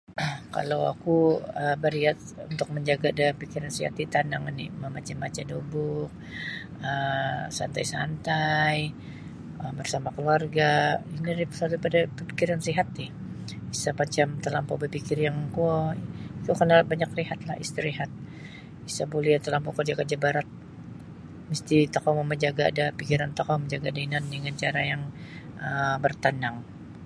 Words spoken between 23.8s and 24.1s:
da